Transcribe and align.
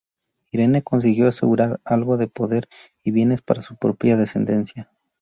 Irene 0.49 0.81
consiguió 0.81 1.27
asegurar 1.27 1.79
algo 1.85 2.17
de 2.17 2.25
poder 2.25 2.67
y 3.03 3.11
bienes 3.11 3.43
para 3.43 3.61
su 3.61 3.77
propia 3.77 4.17
descendencia. 4.17 4.89